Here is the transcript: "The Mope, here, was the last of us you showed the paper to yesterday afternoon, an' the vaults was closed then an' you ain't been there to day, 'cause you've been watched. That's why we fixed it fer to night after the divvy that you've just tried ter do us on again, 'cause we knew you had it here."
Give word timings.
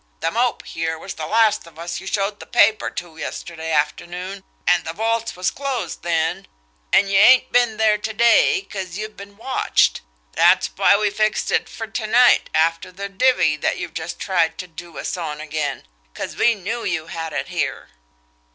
"The 0.19 0.31
Mope, 0.31 0.65
here, 0.65 0.97
was 0.97 1.13
the 1.13 1.27
last 1.27 1.67
of 1.67 1.77
us 1.77 1.99
you 1.99 2.07
showed 2.07 2.39
the 2.39 2.47
paper 2.47 2.89
to 2.89 3.17
yesterday 3.17 3.69
afternoon, 3.69 4.43
an' 4.65 4.81
the 4.83 4.93
vaults 4.93 5.35
was 5.35 5.51
closed 5.51 6.01
then 6.01 6.47
an' 6.91 7.07
you 7.07 7.19
ain't 7.19 7.51
been 7.51 7.77
there 7.77 7.99
to 7.99 8.11
day, 8.11 8.63
'cause 8.67 8.97
you've 8.97 9.15
been 9.15 9.37
watched. 9.37 10.01
That's 10.31 10.65
why 10.75 10.97
we 10.97 11.11
fixed 11.11 11.51
it 11.51 11.69
fer 11.69 11.85
to 11.85 12.07
night 12.07 12.49
after 12.55 12.91
the 12.91 13.09
divvy 13.09 13.55
that 13.57 13.77
you've 13.77 13.93
just 13.93 14.19
tried 14.19 14.57
ter 14.57 14.65
do 14.65 14.97
us 14.97 15.17
on 15.17 15.39
again, 15.39 15.87
'cause 16.15 16.35
we 16.35 16.55
knew 16.55 16.83
you 16.83 17.05
had 17.05 17.31
it 17.31 17.49
here." 17.49 17.89